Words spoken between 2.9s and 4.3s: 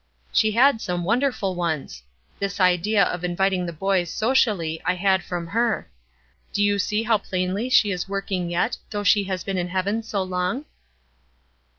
of inviting the boys,